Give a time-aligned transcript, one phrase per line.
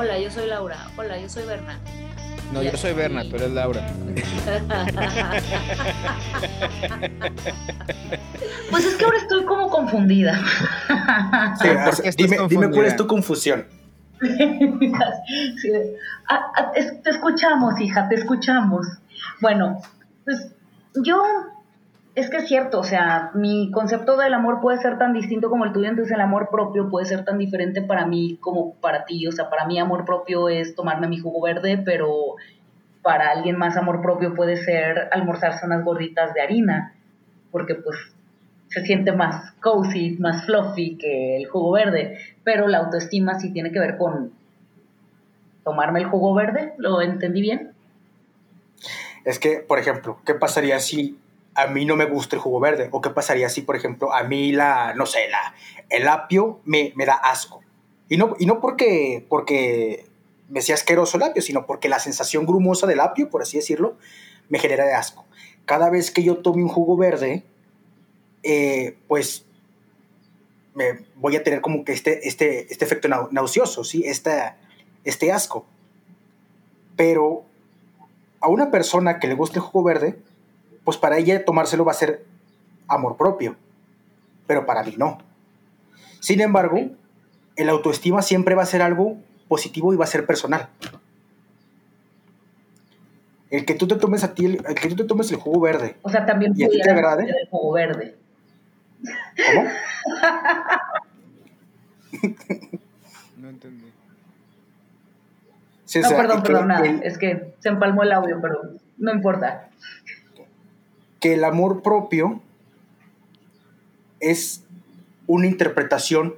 [0.00, 0.78] Hola, yo soy Laura.
[0.96, 1.78] Hola, yo soy Berna.
[2.54, 3.86] No, yo soy Berna, tú eres Laura.
[8.70, 10.40] Pues es que ahora estoy como confundida.
[11.60, 13.66] Sí, sea, dime, dime cuál es tu confusión.
[14.20, 15.70] Sí,
[16.28, 18.86] ah, ah, es- te escuchamos, hija, te escuchamos.
[19.42, 19.82] Bueno,
[20.24, 20.50] pues
[21.04, 21.22] yo,
[22.14, 25.64] es que es cierto, o sea, mi concepto del amor puede ser tan distinto como
[25.64, 29.26] el tuyo, entonces el amor propio puede ser tan diferente para mí como para ti.
[29.28, 32.36] O sea, para mí amor propio es tomarme mi jugo verde, pero
[33.02, 36.94] para alguien más amor propio puede ser almorzarse unas gorditas de harina,
[37.52, 37.96] porque pues
[38.68, 43.72] se siente más cozy, más fluffy que el jugo verde, pero la autoestima sí tiene
[43.72, 44.32] que ver con
[45.64, 47.72] tomarme el jugo verde, ¿lo entendí bien?
[49.24, 51.18] Es que, por ejemplo, ¿qué pasaría si
[51.54, 52.88] a mí no me gusta el jugo verde?
[52.92, 55.54] ¿O qué pasaría si, por ejemplo, a mí la, no sé, la,
[55.88, 57.60] el apio me, me da asco?
[58.08, 60.06] Y no, y no porque, porque
[60.48, 63.96] me sea asqueroso el apio, sino porque la sensación grumosa del apio, por así decirlo,
[64.48, 65.24] me genera de asco.
[65.64, 67.44] Cada vez que yo tome un jugo verde,
[68.42, 69.44] eh, pues
[70.74, 74.02] me voy a tener como que este, este, este efecto nau- nauseoso, ¿sí?
[74.06, 74.56] Esta-
[75.04, 75.66] este asco.
[76.96, 77.44] Pero
[78.40, 80.18] a una persona que le guste el jugo verde,
[80.90, 82.24] pues para ella tomárselo va a ser
[82.88, 83.54] amor propio,
[84.48, 85.18] pero para mí no.
[86.18, 86.80] Sin embargo,
[87.54, 90.68] el autoestima siempre va a ser algo positivo y va a ser personal.
[93.50, 95.60] El que tú te tomes a ti, el, el que tú te tomes el jugo
[95.60, 97.22] verde, O sea, también ¿Y a ti te agrade?
[97.24, 98.16] el jugo verde.
[99.46, 99.68] ¿cómo?
[103.36, 103.92] No entendí.
[105.84, 108.40] Sí, o No, sea, perdón, que- perdón, nada, el- es que se empalmó el audio,
[108.42, 108.60] pero
[108.98, 109.68] no importa.
[111.20, 112.40] Que el amor propio
[114.18, 114.64] es
[115.26, 116.34] una interpretación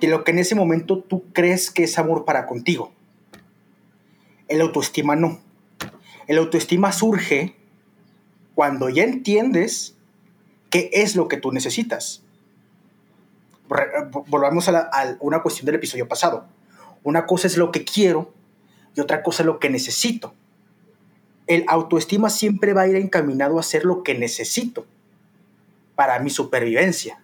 [0.00, 2.92] de lo que en ese momento tú crees que es amor para contigo.
[4.48, 5.40] El autoestima no.
[6.26, 7.56] El autoestima surge
[8.54, 9.96] cuando ya entiendes
[10.70, 12.22] qué es lo que tú necesitas.
[14.28, 16.46] Volvamos a, a una cuestión del episodio pasado.
[17.02, 18.32] Una cosa es lo que quiero
[18.94, 20.34] y otra cosa es lo que necesito
[21.46, 24.86] el autoestima siempre va a ir encaminado a hacer lo que necesito
[25.94, 27.20] para mi supervivencia.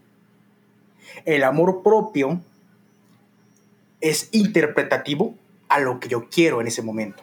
[1.24, 2.40] El amor propio
[4.00, 5.34] es interpretativo
[5.68, 7.22] a lo que yo quiero en ese momento.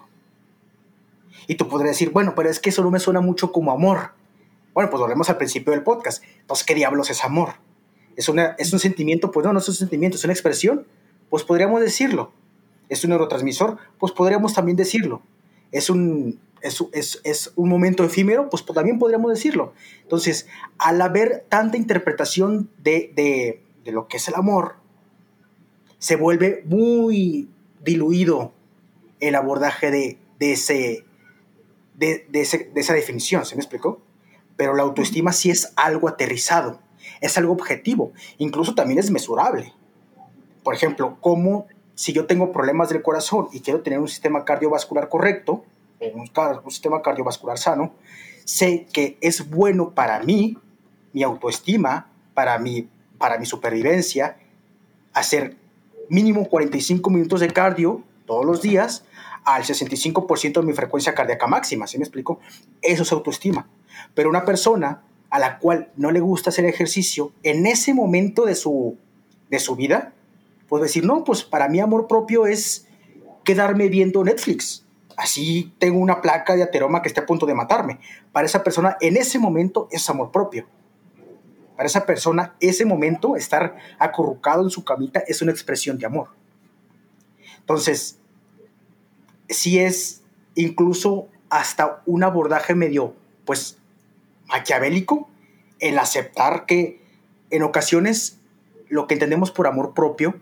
[1.48, 4.12] Y tú podrías decir, bueno, pero es que eso no me suena mucho como amor.
[4.74, 6.24] Bueno, pues volvemos al principio del podcast.
[6.42, 7.56] Entonces, ¿qué diablos es amor?
[8.16, 9.32] ¿Es, una, ¿Es un sentimiento?
[9.32, 10.86] Pues no, no es un sentimiento, es una expresión.
[11.30, 12.32] Pues podríamos decirlo.
[12.88, 13.78] ¿Es un neurotransmisor?
[13.98, 15.22] Pues podríamos también decirlo.
[15.72, 18.50] ¿Es un, es, es- es un momento efímero?
[18.50, 19.74] Pues también podríamos decirlo.
[20.02, 20.48] Entonces,
[20.78, 24.76] al haber tanta interpretación de, de- de lo que es el amor,
[25.98, 27.50] se vuelve muy
[27.84, 28.54] diluido
[29.20, 31.04] el abordaje de, de ese,
[31.96, 32.42] de, de
[32.76, 34.02] esa definición, ¿se me explicó?
[34.56, 36.80] Pero la autoestima sí es algo aterrizado,
[37.22, 39.74] es algo objetivo, incluso también es mesurable.
[40.64, 45.10] Por ejemplo, como si yo tengo problemas del corazón y quiero tener un sistema cardiovascular
[45.10, 45.66] correcto,
[46.00, 47.94] o un, sistema cardiovascular sano,
[48.46, 50.58] sé que es bueno para mí,
[51.14, 52.88] mi autoestima, para mi,
[53.18, 54.38] para mi supervivencia,
[55.14, 55.58] hacer
[56.10, 59.06] mínimo 45 minutos de cardio todos los días
[59.46, 62.40] al 65% de mi frecuencia cardíaca máxima, ¿sí me explico?
[62.82, 63.68] Eso es autoestima.
[64.14, 68.56] Pero una persona a la cual no le gusta hacer ejercicio en ese momento de
[68.56, 68.98] su,
[69.50, 70.14] de su vida,
[70.68, 72.88] puede decir, no, pues para mí amor propio es
[73.44, 74.86] quedarme viendo Netflix.
[75.20, 78.00] Así tengo una placa de ateroma que esté a punto de matarme.
[78.32, 80.66] Para esa persona, en ese momento es amor propio.
[81.76, 86.30] Para esa persona, ese momento, estar acurrucado en su camita, es una expresión de amor.
[87.60, 88.18] Entonces,
[89.50, 90.24] sí es
[90.56, 93.78] incluso hasta un abordaje medio, pues,
[94.48, 95.28] maquiavélico,
[95.82, 97.02] el aceptar que
[97.50, 98.40] en ocasiones
[98.88, 100.40] lo que entendemos por amor propio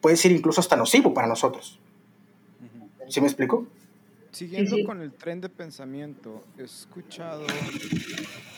[0.00, 1.78] puede ser incluso hasta nocivo para nosotros.
[3.08, 3.68] ¿Sí me explico?
[4.36, 4.84] Siguiendo sí.
[4.84, 7.46] con el tren de pensamiento, he escuchado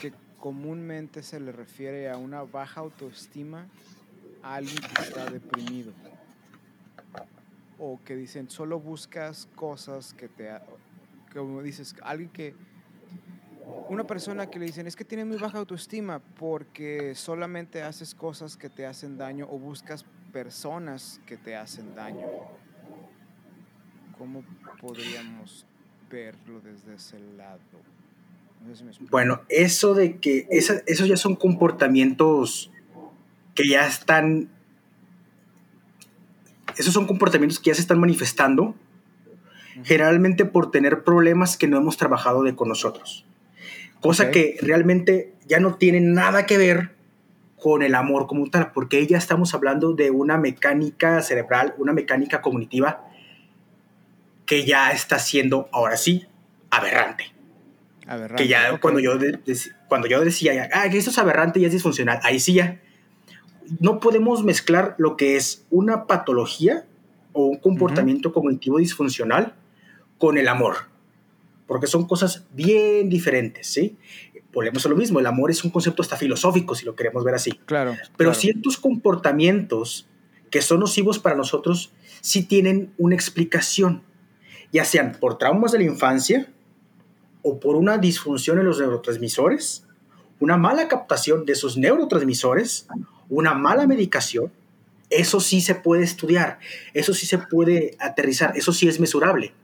[0.02, 3.68] que comúnmente se le refiere a una baja autoestima
[4.42, 5.92] a alguien que está deprimido.
[7.78, 10.50] O que dicen, solo buscas cosas que te...
[11.32, 12.56] Como dices, alguien que...
[13.88, 18.56] Una persona que le dicen, es que tienes muy baja autoestima porque solamente haces cosas
[18.56, 22.26] que te hacen daño o buscas personas que te hacen daño.
[24.18, 24.42] ¿Cómo
[24.80, 25.67] podríamos
[26.10, 27.58] verlo desde ese lado?
[28.64, 29.10] No sé si me explico.
[29.10, 32.70] Bueno, eso de que esa- esos ya son comportamientos
[33.54, 34.48] que ya están
[36.76, 38.74] esos son comportamientos que ya se están manifestando,
[39.82, 43.24] generalmente por tener problemas que no hemos trabajado de con nosotros.
[44.00, 46.90] Cosa que realmente ya no tiene nada que ver
[47.60, 52.40] con el amor como tal, porque ya estamos hablando de una mecánica cerebral, una mecánica
[52.42, 53.07] cognitiva
[54.48, 56.26] que ya está siendo, ahora sí,
[56.70, 57.32] aberrante.
[58.06, 58.42] Aberrante.
[58.42, 58.80] Que ya ok.
[58.80, 59.38] cuando, yo de-
[59.88, 62.80] cuando yo decía, ah, que esto es aberrante y es disfuncional, ahí sí ya.
[63.78, 66.86] No podemos mezclar lo que es una patología
[67.34, 69.54] o un comportamiento cognitivo disfuncional
[70.16, 70.76] con el amor,
[71.66, 73.98] porque son cosas bien diferentes, ¿sí?
[74.54, 77.34] Volvemos a lo mismo, el amor es un concepto hasta filosófico, si lo queremos ver
[77.34, 77.52] así.
[77.66, 77.92] Claro.
[78.16, 78.34] Pero claro.
[78.34, 80.08] ciertos comportamientos
[80.50, 81.92] que son nocivos para nosotros
[82.22, 84.02] sí tienen una explicación,
[84.72, 86.48] ya sean por traumas de la infancia
[87.42, 89.84] o por una disfunción en los neurotransmisores,
[90.40, 92.86] una mala captación de esos neurotransmisores,
[93.28, 94.52] una mala medicación.
[95.10, 96.58] Eso sí se puede estudiar,
[96.92, 99.54] eso sí se puede aterrizar, eso sí es mesurable.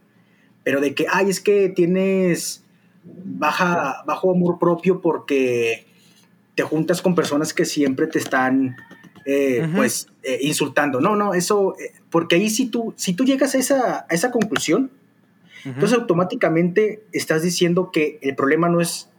[0.63, 2.63] Pero de que, ay, es que tienes
[3.03, 5.85] baja, bajo amor propio porque
[6.55, 8.75] te juntas con personas que siempre te están
[9.25, 9.75] eh, Ujú.
[9.77, 11.01] pues eh, insultando.
[11.01, 14.31] No, no, eso, eh, porque ahí si tú, si tú llegas a esa, a esa
[14.31, 14.91] conclusión,
[15.61, 15.69] Ujú.
[15.73, 19.09] entonces automáticamente estás diciendo que el problema no es,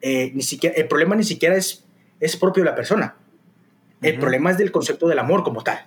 [0.00, 1.84] eh, ni siquiera, el problema ni siquiera es,
[2.20, 3.16] es propio de la persona.
[4.02, 4.20] El Ujú.
[4.20, 5.86] problema es del concepto del amor como tal.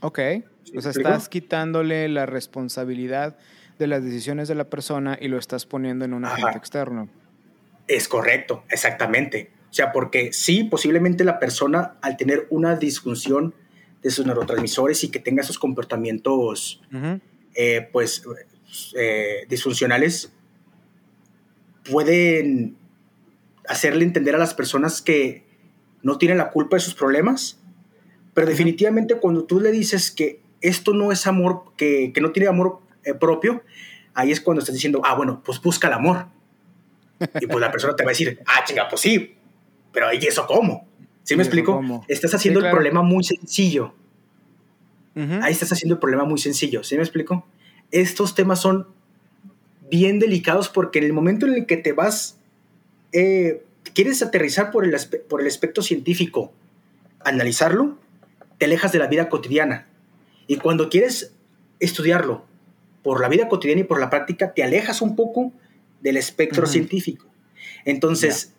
[0.00, 0.18] Ok.
[0.64, 1.08] ¿Sí O sea, explico?
[1.10, 3.36] estás quitándole la responsabilidad
[3.78, 7.08] de las decisiones de la persona y lo estás poniendo en un agente externo.
[7.88, 9.50] Es correcto, exactamente.
[9.76, 13.54] O sea, porque sí, posiblemente la persona al tener una disfunción
[14.02, 17.20] de sus neurotransmisores y que tenga esos comportamientos, Ujú.
[17.54, 18.22] eh, pues,
[18.96, 20.32] eh, disfuncionales,
[21.90, 22.78] pueden
[23.68, 25.44] hacerle entender a las personas que
[26.00, 27.60] no tienen la culpa de sus problemas,
[28.32, 32.48] pero definitivamente cuando tú le dices que esto no es amor, que, que no tiene
[32.48, 33.62] amor eh, propio,
[34.14, 36.28] ahí es cuando estás diciendo, ah, bueno, pues busca el amor.
[37.42, 39.35] Y pues la persona te va a decir, ah, chinga, pues sí,
[39.96, 40.86] pero ¿y eso cómo?
[41.22, 41.72] ¿Sí ¿Y me explico?
[41.76, 42.04] cómo?
[42.06, 43.94] Estás haciendo Sí, el problema muy sencillo.
[45.14, 45.38] Ujú.
[45.40, 46.84] Ahí estás haciendo el problema muy sencillo.
[46.84, 47.46] ¿Sí me explico?
[47.90, 48.88] Estos temas son
[49.90, 52.38] bien delicados porque en el momento en el que te vas,
[53.12, 53.64] eh,
[53.94, 54.94] quieres aterrizar por el,
[55.30, 56.52] por el aspecto científico,
[57.24, 57.96] analizarlo,
[58.58, 59.86] te alejas de la vida cotidiana.
[60.46, 61.32] Y cuando quieres
[61.80, 62.44] estudiarlo
[63.02, 65.54] por la vida cotidiana y por la práctica, te alejas un poco
[66.02, 67.24] del espectro científico.
[67.86, 68.52] Entonces,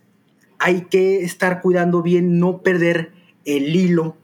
[0.59, 3.11] hay que estar cuidando bien, no perder
[3.45, 4.17] el hilo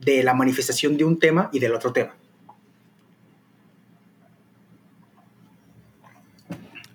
[0.00, 2.14] de la manifestación de un tema y del otro tema.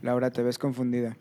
[0.01, 1.15] Laura, te ves confundida.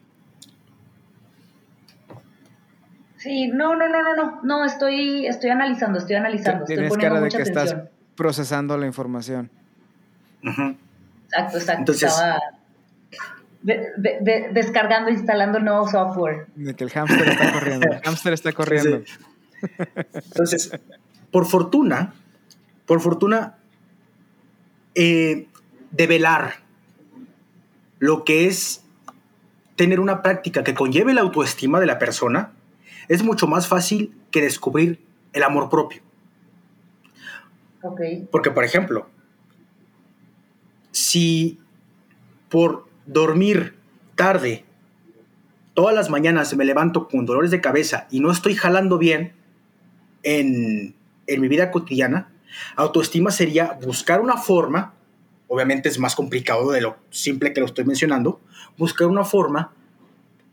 [3.17, 7.21] Sí, no, no, no, no, no, no, estoy, estoy analizando, estoy analizando, Tienes cara de
[7.21, 7.79] mucha que atención.
[7.79, 9.49] estás procesando la información.
[10.43, 11.73] Exacto, exacto.
[11.93, 12.41] Entonces- Estaba
[13.62, 16.47] de- de- de- descargando, instalando nuevo software.
[16.55, 17.87] De que el hámster está corriendo.
[17.93, 19.03] El hámster está corriendo.
[19.05, 19.12] Sí.
[20.14, 20.79] Entonces,
[21.31, 22.14] por fortuna,
[22.87, 23.56] por fortuna,
[24.94, 25.47] eh,
[25.93, 26.56] develar
[27.99, 28.85] lo que es
[29.76, 32.51] tener una práctica que conlleve la autoestima de la persona
[33.08, 35.01] es mucho más fácil que descubrir
[35.32, 36.03] el amor propio.
[37.82, 38.01] Ok.
[38.31, 39.08] Porque, por ejemplo,
[40.91, 41.58] si
[42.48, 43.77] por dormir
[44.15, 44.65] tarde
[45.75, 49.32] todas las mañanas me levanto con dolores de cabeza y no estoy jalando bien
[50.23, 50.94] en,
[51.27, 52.31] en mi vida cotidiana,
[52.77, 54.94] autoestima sería buscar una forma,
[55.49, 58.41] obviamente es más complicado de lo simple que lo estoy mencionando,
[58.77, 59.73] buscar una forma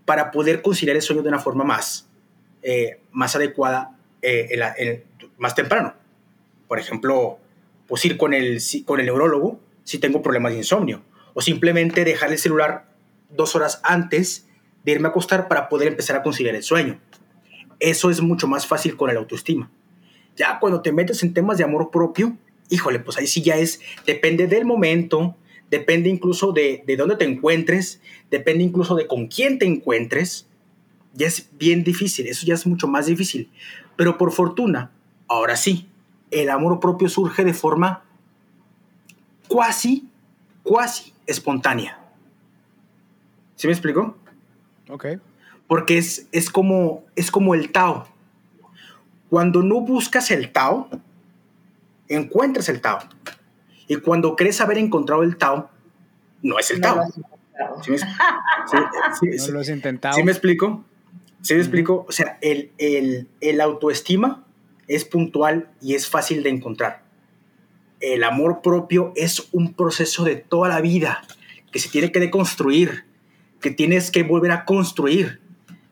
[0.06, 2.08] para poder conciliar el sueño de una forma más,
[2.63, 5.06] eh, más adecuada, eh,
[5.38, 5.94] más temprano.
[6.68, 7.39] Por ejemplo,
[7.88, 11.03] pues ir con el, con el neurólogo si tengo problemas de insomnio.
[11.39, 12.89] O simplemente dejar el celular
[13.29, 14.50] dos horas antes
[14.84, 17.00] de irme a acostar para poder empezar a conciliar el sueño.
[17.79, 19.72] Eso es mucho más fácil con el autoestima.
[20.36, 22.36] Ya cuando te metes en temas de amor propio,
[22.69, 25.38] híjole, pues ahí sí ya es, depende del momento,
[25.72, 30.46] depende incluso de, de dónde te encuentres, depende incluso de con quién te encuentres.
[31.13, 33.50] Ya es bien difícil, eso ya es mucho más difícil.
[33.96, 34.91] Pero por fortuna,
[35.29, 35.88] ahora sí,
[36.31, 38.03] el amor propio surge de forma
[39.48, 40.10] cuasi,
[40.63, 42.00] cuasi espontánea.
[43.55, 44.17] ¿Sí me explico?
[44.89, 45.05] Ok.
[45.67, 48.07] Porque es, es, como, es como el Tao.
[49.29, 50.89] Cuando no buscas el Tao,
[52.07, 53.00] encuentras el Tao.
[53.88, 55.69] Y cuando crees haber encontrado el Tao,
[56.41, 57.12] no es el No lo Tao.
[57.83, 58.05] ¿Sí me, sí,
[59.19, 59.51] sí, No sí.
[59.51, 60.15] lo has intentado.
[60.15, 60.83] ¿Sí me explico?
[61.41, 62.05] ¿Sí me explico?
[62.07, 64.45] O sea, el, el, el autoestima
[64.88, 67.03] es puntual y es fácil de encontrar.
[68.00, 71.22] El amor propio es un proceso de toda la vida
[71.72, 73.06] que se tiene que deconstruir,
[73.62, 75.39] que tienes que volver a construir,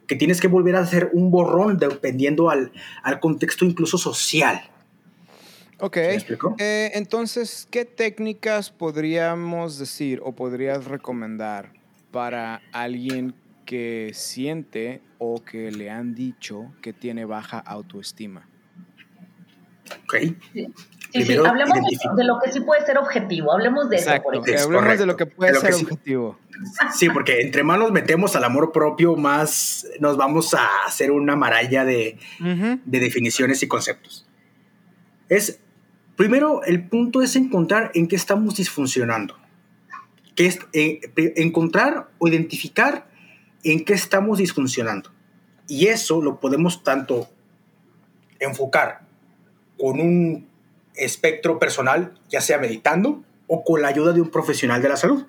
[0.08, 2.72] que tienes que volver a hacer un borrón dependiendo al,
[3.04, 4.70] al contexto incluso social.
[5.80, 5.96] Ok.
[5.96, 6.56] ¿Sí me explico?
[6.58, 11.74] Eh, entonces, ¿qué técnicas podríamos decir o podrías recomendar
[12.12, 13.36] para alguien
[13.66, 18.48] que siente o que le han dicho que tiene baja autoestima?
[20.04, 20.16] ¿Ok?
[21.24, 24.10] Sí, sí, hablemos de, identifica- de lo que sí puede ser objetivo, hablemos de eso.
[24.10, 24.40] Exacto.
[24.40, 26.40] Por Es hablemos de lo que puede lo ser que sí- objetivo.
[26.96, 31.36] Sí, porque entre más nos metemos al amor propio, más nos vamos a hacer una
[31.36, 32.18] maralla de,
[32.86, 34.26] definiciones y conceptos.
[35.30, 35.60] Es,
[36.16, 39.38] primero, el punto es encontrar en qué estamos disfuncionando.
[40.36, 41.02] Que es, eh,
[41.36, 43.08] encontrar o identificar
[43.64, 45.12] en qué estamos disfuncionando.
[45.68, 47.28] Y eso lo podemos tanto
[48.40, 49.02] enfocar
[49.78, 50.48] con un
[50.98, 55.26] espectro personal, ya sea meditando o con la ayuda de un profesional de la salud,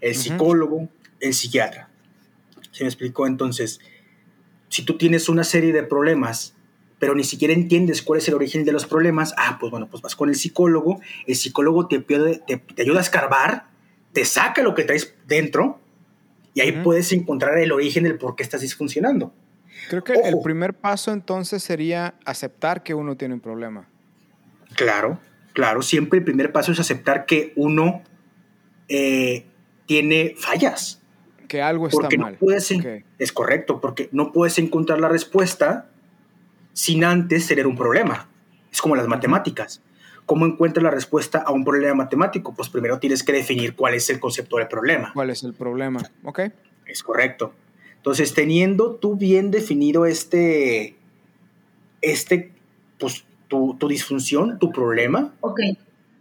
[0.00, 0.88] el psicólogo,
[1.20, 1.88] el psiquiatra.
[2.72, 3.26] ¿Se me explicó?
[3.26, 3.80] Entonces,
[4.68, 6.54] si tú tienes una serie de problemas,
[6.98, 10.02] pero ni siquiera entiendes cuál es el origen de los problemas, ah, pues bueno, pues
[10.02, 13.66] vas con el psicólogo, el psicólogo te, pide- te, te ayuda a escarbar,
[14.12, 15.80] te saca lo que traes dentro
[16.54, 19.32] y ahí puedes encontrar el origen del por qué estás disfuncionando.
[19.88, 23.88] Creo que el primer paso entonces sería aceptar que uno tiene un problema.
[24.76, 25.18] Claro,
[25.52, 28.02] claro, siempre el primer paso es aceptar que uno
[28.88, 29.44] eh,
[29.86, 31.00] tiene fallas.
[31.48, 32.36] Que algo está Porque no mal.
[32.36, 33.04] puedes, en- Ok.
[33.18, 35.88] es correcto, porque no puedes encontrar la respuesta
[36.72, 38.28] sin antes tener un problema.
[38.72, 39.80] Es como las matemáticas.
[40.26, 42.54] ¿Cómo encuentras la respuesta a un problema matemático?
[42.54, 45.12] Pues primero tienes que definir cuál es el concepto del problema.
[45.12, 46.00] ¿Cuál es el problema?
[46.24, 46.40] Ok.
[46.86, 47.52] Es correcto.
[47.96, 50.96] Entonces, teniendo tú bien definido este,
[52.00, 52.52] este,
[52.98, 55.32] pues, tu, tu disfunción, tu problema,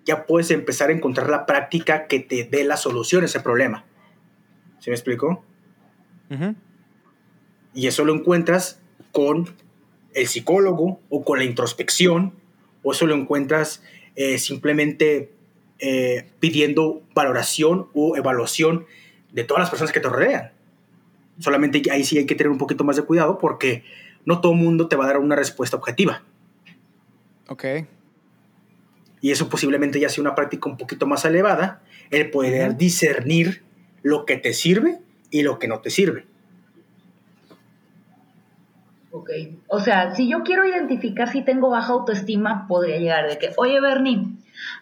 [0.06, 3.86] ya puedes empezar a encontrar la práctica que te dé la solución a ese problema.
[4.80, 5.44] ¿Se me explicó?
[7.74, 9.50] Y eso lo encuentras con
[10.14, 12.34] el psicólogo o con la introspección,
[12.82, 13.84] o eso lo encuentras
[14.16, 15.32] eh, simplemente
[15.80, 18.86] eh, pidiendo valoración o evaluación
[19.32, 20.52] de todas las personas que te rodean.
[21.40, 23.84] Solamente que ahí sí hay que tener un poquito más de cuidado porque
[24.26, 26.24] no todo el mundo te va a dar una respuesta objetiva.
[27.54, 27.66] Ok.
[29.22, 33.62] Y eso posiblemente ya sea una práctica un poquito más elevada, el poder discernir
[34.02, 36.26] lo que te sirve y lo que no te sirve.
[39.12, 39.30] ok.
[39.68, 43.80] O sea, si yo quiero identificar si tengo baja autoestima, podría llegar de que, oye
[43.80, 44.30] Bernie,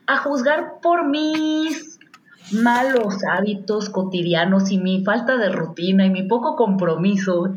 [0.07, 1.90] a juzgar por mis
[2.51, 7.55] malos hábitos cotidianos y mi falta de rutina y mi poco compromiso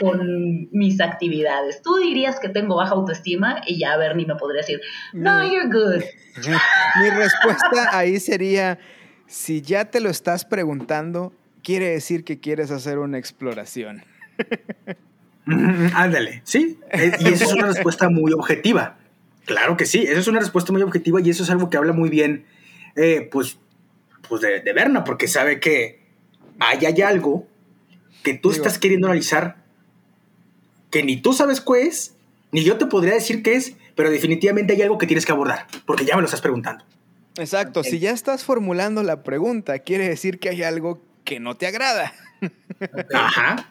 [0.00, 4.80] con mis actividades, tú dirías que tengo baja autoestima y ya Bernie me podría decir,
[5.12, 5.50] no, Mm.
[5.52, 6.02] you're good.
[7.02, 8.78] Mi respuesta ahí sería,
[9.26, 14.04] si ya te lo estás preguntando, quiere decir que quieres hacer una exploración.
[15.46, 16.78] Mm, Ándale, sí.
[16.90, 18.96] Eh, Y esa es una respuesta muy objetiva.
[19.44, 21.92] Claro que sí, esa es una respuesta muy objetiva y eso es algo que habla
[21.92, 22.46] muy bien,
[22.96, 23.58] eh, pues,
[24.28, 26.00] pues de, de Berna, porque sabe que
[26.58, 27.46] ahí hay algo
[28.22, 29.56] que tú Digo- estás queriendo analizar
[30.90, 32.14] que ni tú sabes qué es,
[32.52, 35.66] ni yo te podría decir qué es, pero definitivamente hay algo que tienes que abordar,
[35.86, 36.84] porque ya me lo estás preguntando.
[37.36, 41.66] Exacto, si ya estás formulando la pregunta, quiere decir que hay algo que no te
[41.66, 42.12] agrada.
[43.12, 43.70] Ajá.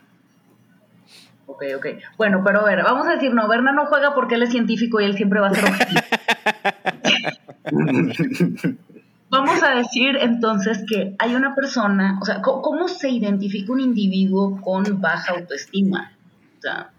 [1.45, 1.85] Ok, ok.
[2.17, 4.99] Bueno, pero a ver, vamos a decir, no, Berna no juega porque él es científico
[4.99, 6.01] y él siempre va a ser objetivo.
[9.33, 14.61] Vamos a decir entonces que hay una persona, o sea, ¿cómo, se identifica un individuo
[14.61, 16.13] con baja autoestima?
[16.59, 16.91] O sea,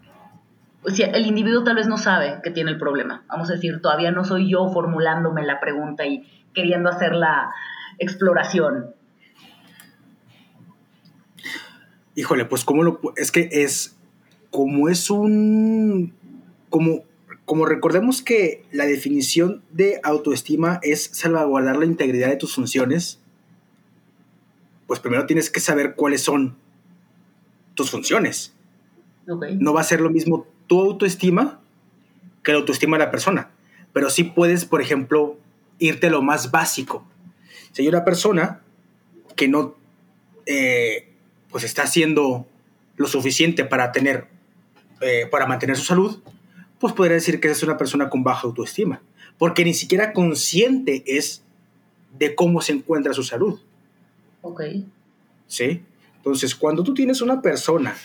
[0.81, 3.23] pues, el individuo tal vez no sabe que tiene el problema.
[3.29, 7.53] Vamos a decir, todavía no soy yo formulándome la pregunta y queriendo hacer la
[7.99, 8.93] exploración.
[12.15, 13.95] Híjole, pues cómo lo es que es
[14.51, 16.13] como es un
[16.69, 17.03] como
[17.45, 23.19] como recordemos que la definición de autoestima es salvaguardar la integridad de tus funciones,
[24.87, 26.57] pues primero tienes que saber cuáles son
[27.75, 28.53] tus funciones.
[29.25, 31.61] No va a ser lo mismo tu autoestima
[32.43, 33.51] que la autoestima de la persona,
[33.93, 35.37] pero sí puedes, por ejemplo,
[35.79, 37.05] irte a lo más básico.
[37.71, 38.61] Si hay una persona
[39.35, 39.75] que no
[40.45, 41.09] eh,
[41.49, 42.47] pues está haciendo
[42.97, 44.27] lo suficiente para tener
[45.01, 46.21] eh, para mantener su salud,
[46.79, 49.01] pues podría decir que es una persona con baja autoestima,
[49.37, 51.43] porque ni siquiera consciente es
[52.17, 53.59] de cómo se encuentra su salud.
[54.41, 54.61] Ok.
[55.47, 55.83] ¿sí?
[56.17, 57.95] Entonces, cuando tú tienes una persona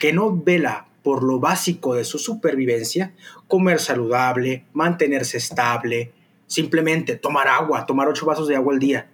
[0.00, 3.12] que no vela por lo básico de su supervivencia,
[3.48, 6.12] comer saludable, mantenerse estable,
[6.46, 9.08] simplemente tomar agua, tomar ocho vasos de agua al día,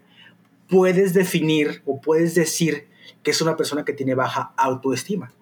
[0.68, 2.88] puedes definir o puedes decir
[3.22, 5.32] que es una persona que tiene baja autoestima.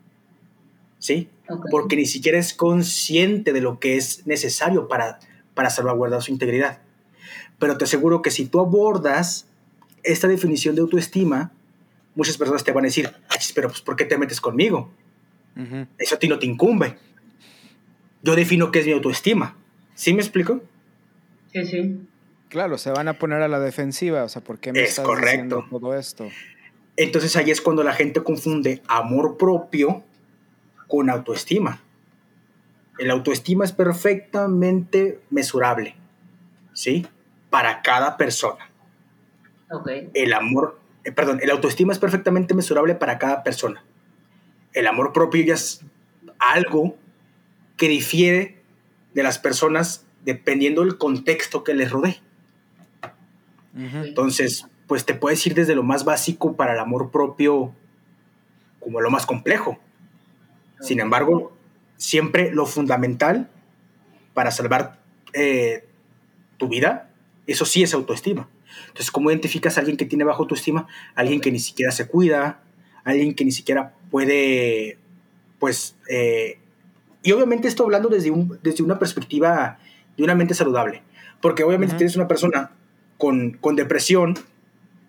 [0.98, 1.28] ¿Sí?
[1.48, 1.66] Ok.
[1.70, 5.18] Porque ni siquiera es consciente de lo que es necesario para,
[5.54, 6.80] para salvaguardar su integridad.
[7.58, 9.46] Pero te aseguro que si tú abordas
[10.02, 11.52] esta definición de autoestima,
[12.14, 14.90] muchas personas te van a decir, "Ay, pero pues, ¿por qué te metes conmigo?
[15.56, 15.86] Ujú.
[15.98, 16.96] Eso a ti no te incumbe.
[18.22, 19.56] Yo defino qué es mi autoestima.
[19.94, 20.60] ¿Sí me explico?
[21.52, 22.00] Sí, sí.
[22.48, 24.22] Claro, se van a poner a la defensiva.
[24.24, 25.56] O sea, ¿por qué me Es estás correcto.
[25.56, 26.28] diciendo todo esto?
[26.96, 30.04] Entonces ahí es cuando la gente confunde amor propio
[30.88, 31.80] con autoestima.
[32.98, 35.94] El autoestima es perfectamente mesurable,
[36.72, 37.06] ¿sí?
[37.50, 38.70] Para cada persona.
[40.14, 43.84] El amor, eh, perdón, el autoestima es perfectamente mesurable para cada persona.
[44.72, 45.82] El amor propio ya es
[46.38, 46.96] algo
[47.76, 48.62] que difiere
[49.14, 52.20] de las personas dependiendo del contexto que les rodee.
[53.74, 57.74] Entonces, pues te puedes ir desde lo más básico para el amor propio
[58.80, 59.78] como lo más complejo.
[60.80, 61.56] Sin embargo,
[61.96, 63.48] siempre lo fundamental
[64.34, 65.00] para salvar
[65.32, 65.84] eh,
[66.58, 67.10] tu vida,
[67.46, 68.48] eso sí es autoestima.
[68.88, 70.86] Entonces, ¿cómo identificas a alguien que tiene baja autoestima?
[71.14, 72.62] Alguien que ni siquiera se cuida,
[73.04, 74.98] alguien que ni siquiera puede,
[75.58, 76.58] pues, eh,
[77.22, 79.78] y obviamente esto hablando desde, un, desde una perspectiva
[80.16, 81.02] de una mente saludable,
[81.40, 82.72] porque obviamente tienes una persona
[83.18, 84.34] con, con depresión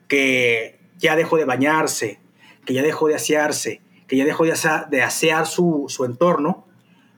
[0.07, 2.19] que ya dejó de bañarse,
[2.65, 6.65] que ya dejó de asearse, que ya dejó de, asa- de asear su, su entorno,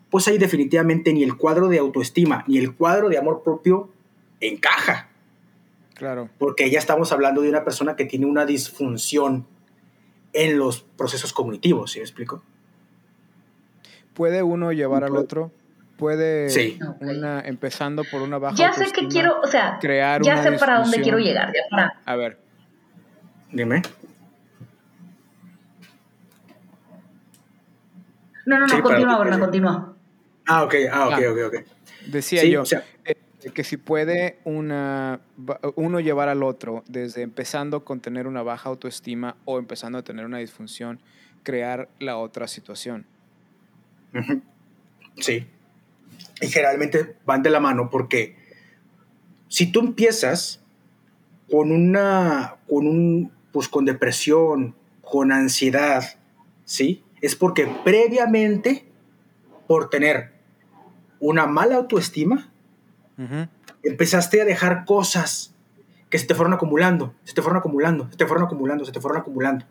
[0.10, 3.90] pues ahí definitivamente ni el cuadro de autoestima ni el cuadro de amor propio
[4.42, 5.10] encaja,
[5.94, 6.30] Claro.
[6.40, 9.46] porque ya estamos hablando de una persona que tiene una disfunción
[10.34, 12.42] en los procesos cognitivos, ¿sí me explico?
[14.14, 15.52] ¿Puede uno llevar al otro?
[15.98, 16.80] ¿Puede Sí.
[17.02, 20.80] Una, empezando por una baja Ya sé que quiero, o sea, crear ya sé para
[20.80, 22.00] dónde quiero llegar, ya para...
[22.06, 22.40] A ver,
[23.52, 23.82] Dime.
[28.50, 29.96] No, no, no, Sí, continúa, Borna, continúa.
[30.48, 31.32] Ah, ok, ah, ok, Ah.
[31.32, 31.66] ok, ok.
[32.08, 33.16] decía Sí, yo o sea, eh,
[33.54, 35.22] que si puede una,
[35.76, 40.26] uno llevar al otro, desde empezando con tener una baja autoestima o empezando a tener
[40.26, 41.00] una disfunción,
[41.44, 43.06] crear la otra situación.
[45.20, 45.46] Sí.
[46.42, 48.36] Y generalmente van de la mano porque
[49.48, 50.60] si tú empiezas
[51.52, 56.04] con una, con un, pues con depresión, con ansiedad,
[56.66, 57.04] ¿sí?
[57.22, 58.86] Es porque previamente,
[59.68, 60.34] por tener
[61.20, 62.50] una mala autoestima,
[63.18, 63.48] Ujú.
[63.84, 65.54] empezaste a dejar cosas
[66.10, 69.00] que se te fueron acumulando, se te fueron acumulando, se te fueron acumulando, se te
[69.00, 69.66] fueron acumulando.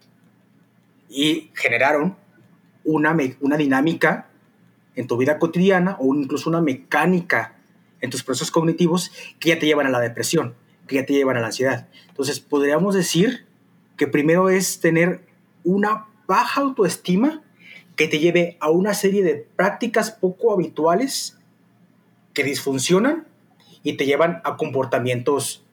[1.08, 2.16] Y generaron
[2.84, 4.28] una, una dinámica
[4.94, 7.54] en tu vida cotidiana o incluso una mecánica
[8.00, 10.54] en tus procesos cognitivos que ya te llevan a la depresión,
[10.86, 11.88] que ya te llevan a la ansiedad.
[12.08, 13.46] Entonces, podríamos decir
[13.96, 15.24] que primero es tener
[15.64, 17.42] una baja autoestima
[17.96, 21.36] que te lleve a una serie de prácticas poco habituales
[22.34, 23.26] que disfuncionan
[23.82, 25.64] y te llevan a comportamientos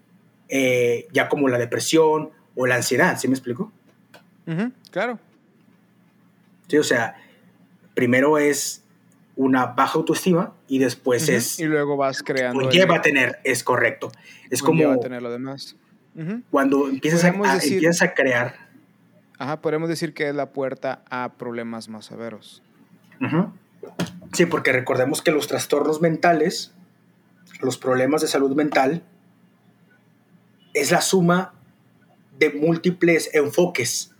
[0.50, 3.72] eh, ya como la depresión o la ansiedad, ¿sí me explico?
[4.90, 5.20] Claro.
[6.68, 7.16] Sí, o sea,
[7.94, 8.82] primero es
[9.36, 12.62] una baja autoestima y después es Y luego vas creando...
[12.62, 14.12] el- conlleva a tener, es correcto.
[14.50, 15.76] Es conlleva como tener lo demás.
[16.50, 18.65] Cuando empiezas a, a- decir- empiezas a crear.
[19.38, 22.62] Ajá, podemos decir que es la puerta a problemas más severos.
[24.34, 26.74] Sí, porque recordemos que los trastornos mentales,
[27.62, 29.04] los problemas de salud mental,
[30.74, 31.54] es la suma
[32.38, 34.14] de múltiples enfoques.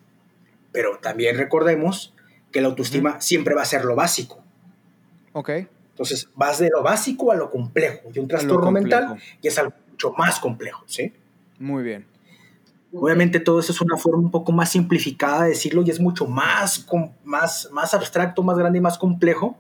[0.72, 2.14] Pero también recordemos
[2.52, 4.42] que la autoestima siempre va a ser lo básico.
[5.34, 5.50] Ok.
[5.90, 8.10] Entonces, vas de lo básico a lo complejo.
[8.14, 11.14] Y un trastorno mental ya es algo mucho más complejo, ¿sí?
[11.60, 12.06] Muy bien.
[12.98, 16.28] Obviamente todo eso es una forma un poco más simplificada de decirlo y es mucho
[16.28, 16.88] más,
[17.24, 19.58] más, más abstracto, más grande y más complejo.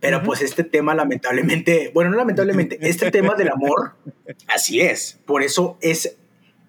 [0.00, 3.94] Pero pues este tema lamentablemente, bueno, no lamentablemente, este tema del amor,
[4.48, 5.20] así es.
[5.24, 6.16] Por eso es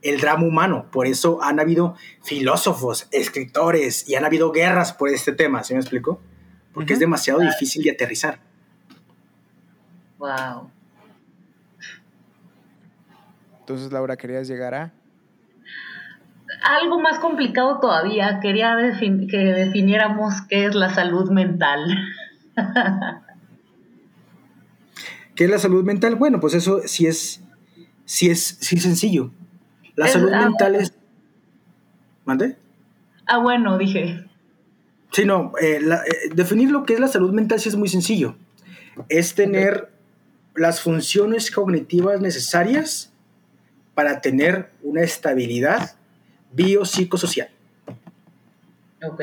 [0.03, 0.89] el drama humano.
[0.91, 5.79] Por eso han habido filósofos, escritores y han habido guerras por este tema, ¿sí me
[5.79, 6.21] explico?
[6.73, 8.39] Porque es demasiado difícil de aterrizar.
[10.19, 10.69] Wow.
[13.59, 14.93] Entonces, Laura, ¿querías llegar a...?
[16.63, 21.79] Algo más complicado todavía, quería defin- que definiéramos qué es la salud mental.
[25.35, 26.15] ¿Qué es la salud mental?
[26.15, 27.41] Bueno, pues eso sí es,
[28.05, 29.31] sí es, sí es sencillo.
[29.95, 30.93] La Es- salud ah, mental es...
[32.23, 32.57] ¿Mande?
[33.27, 34.25] Ah, bueno, dije.
[35.11, 37.89] Sí, no, eh, la- eh, definir lo que es la salud mental sí es muy
[37.89, 38.35] sencillo.
[39.09, 39.91] Es tener
[40.55, 43.11] las funciones cognitivas necesarias
[43.93, 45.95] para tener una estabilidad
[46.55, 47.49] biopsicosocial.
[49.03, 49.21] Ok.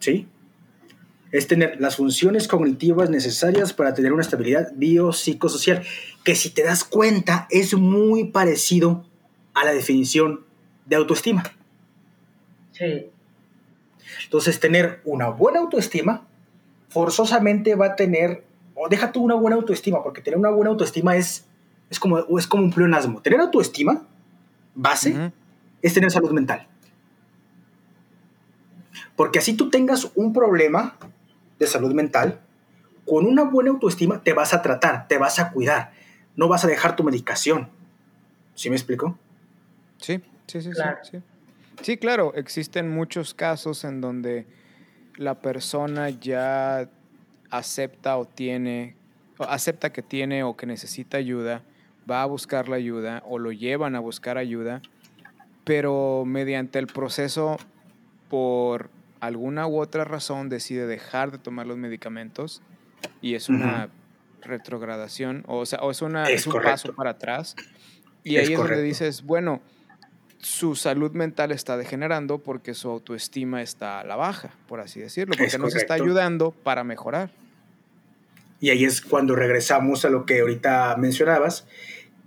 [0.00, 0.26] ¿Sí?
[1.30, 5.84] Es tener las funciones cognitivas necesarias para tener una estabilidad biopsicosocial,
[6.24, 9.04] que si te das cuenta es muy parecido
[9.54, 10.44] a la definición
[10.86, 11.44] de autoestima.
[12.72, 13.10] Sí.
[14.24, 16.26] Entonces, tener una buena autoestima
[16.88, 21.16] forzosamente va a tener, o deja tú una buena autoestima, porque tener una buena autoestima
[21.16, 21.44] es,
[21.90, 23.20] es, como, es como un pleonasmo.
[23.20, 24.06] Tener autoestima,
[24.74, 25.32] base.
[25.82, 26.66] Es tener salud mental.
[29.16, 30.96] Porque así tú tengas un problema
[31.58, 32.40] de salud mental,
[33.06, 35.92] con una buena autoestima te vas a tratar, te vas a cuidar,
[36.36, 37.68] no vas a dejar tu medicación.
[38.54, 39.18] ¿Sí me explico?
[39.98, 40.98] Sí, sí, sí, Claro.
[41.02, 41.22] sí, sí.
[41.82, 44.46] Sí, claro, existen muchos casos en donde
[45.16, 46.88] la persona ya
[47.50, 48.96] acepta o tiene,
[49.38, 51.62] o acepta que tiene o que necesita ayuda,
[52.10, 54.82] va a buscar la ayuda o lo llevan a buscar ayuda,
[55.68, 57.58] pero mediante el proceso,
[58.30, 58.88] por
[59.20, 62.62] alguna u otra razón, decide dejar de tomar los medicamentos
[63.20, 63.90] y es una
[64.40, 66.70] retrogradación, o sea, o es, una, Es es un correcto.
[66.72, 67.54] paso para atrás.
[68.24, 68.82] Y Es ahí es donde correcto.
[68.82, 69.60] dices, bueno,
[70.38, 75.34] su salud mental está degenerando porque su autoestima está a la baja, por así decirlo,
[75.36, 77.28] porque no se está ayudando para mejorar.
[78.58, 81.66] Y ahí es cuando regresamos a lo que ahorita mencionabas,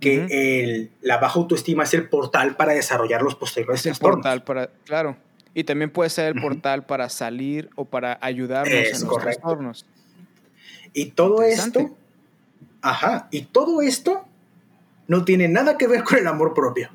[0.02, 0.26] que
[0.64, 4.16] el- la baja autoestima es el portal para desarrollar los posteriores Es el trastornos.
[4.16, 5.16] portal para, claro.
[5.54, 9.40] Y también puede ser el portal para salir o para ayudarnos Es en los correcto.
[9.40, 9.86] trastornos.
[10.92, 11.90] Y todo esto,
[12.82, 14.24] ajá, y todo esto
[15.08, 16.90] no tiene nada que ver con el amor propio.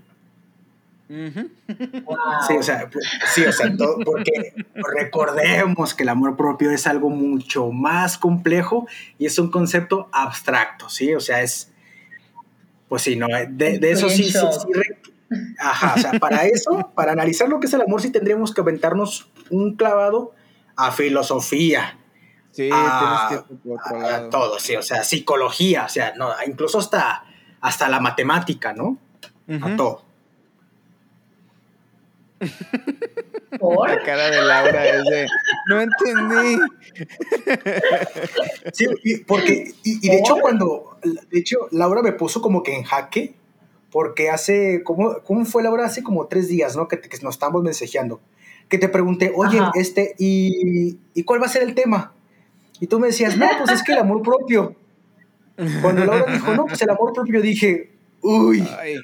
[1.10, 2.18] Wow.
[2.48, 2.90] Sí, o sea,
[3.34, 8.88] sí, o sea, todo- porque recordemos que el amor propio es algo mucho más complejo
[9.18, 11.14] y es un concepto abstracto, ¿sí?
[11.14, 11.72] O sea, es,
[12.88, 15.08] pues sí, no, de, de eso sí, sí, sí
[15.60, 18.62] ajá, o sea, para eso, para analizar lo que es el amor, sí tendríamos que
[18.62, 20.34] aventarnos un clavado
[20.76, 22.00] a filosofía,
[22.52, 27.24] Sí, a, tienes que todo, sí, o sea, psicología, o sea, no, incluso hasta,
[27.62, 28.98] hasta la matemática, ¿no?
[29.62, 30.07] A todo.
[33.60, 33.90] ¿Por?
[33.90, 35.28] La cara de Laura es de,
[35.70, 36.60] no entendí.
[38.74, 42.76] Sí, y- porque, y, y de hecho cuando, de hecho, Laura me puso como que
[42.76, 43.36] en jaque,
[43.92, 45.86] porque hace, ¿cómo, cómo fue Laura?
[45.86, 46.88] Hace como tres días, ¿no?
[46.88, 48.20] Que, que nos estamos mensajeando.
[48.70, 49.72] Que te pregunté, oye, Ajá.
[49.76, 52.14] este, ¿y, ¿y cuál va a ser el tema?
[52.80, 54.76] Y tú me decías, no, pues es que el amor propio.
[55.82, 58.96] Cuando Laura dijo, no, pues el amor propio, dije, uy, Ay,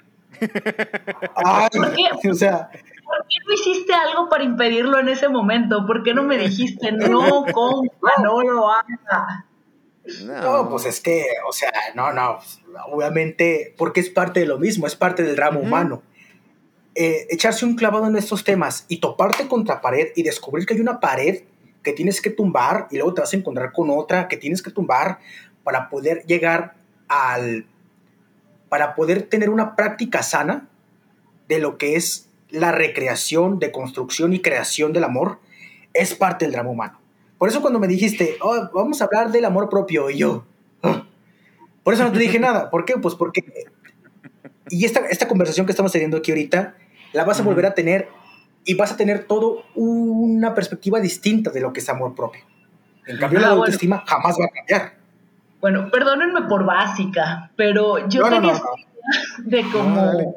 [1.35, 2.29] ay, ¿Por qué?
[2.29, 2.69] o sea,
[3.15, 5.85] ¿Por qué no hiciste algo para impedirlo en ese momento?
[5.85, 9.45] ¿Por qué no me dijiste, no, compa, no lo haga?
[10.23, 12.39] No, pues es que, o sea, no, no,
[12.91, 16.01] obviamente, porque es parte de lo mismo, es parte del drama humano.
[16.95, 20.81] Eh, echarse un clavado en estos temas y toparte contra pared y descubrir que hay
[20.81, 21.43] una pared
[21.83, 24.71] que tienes que tumbar y luego te vas a encontrar con otra que tienes que
[24.71, 25.19] tumbar
[25.63, 26.75] para poder llegar
[27.07, 27.67] al,
[28.69, 30.67] para poder tener una práctica sana
[31.47, 35.39] de lo que es la recreación, de construcción y creación del amor,
[35.93, 36.99] es parte del drama humano.
[37.37, 40.45] Por eso cuando me dijiste, "Oh, vamos a hablar del amor propio, y yo,
[40.83, 41.03] "Ah".
[41.83, 42.69] por eso no te dije nada.
[42.69, 42.95] ¿Por qué?
[42.97, 43.43] Pues porque,
[44.69, 46.75] y esta, esta conversación que estamos teniendo aquí ahorita,
[47.11, 48.07] la vas a volver a tener
[48.65, 52.43] y vas a tener todo una perspectiva distinta de lo que es amor propio.
[53.07, 53.63] En cambio, la Ah, bueno.
[53.63, 54.93] autoestima jamás va a cambiar.
[55.59, 59.49] Bueno, perdónenme por básica, pero yo No, tenía no, no.
[59.49, 60.35] de como.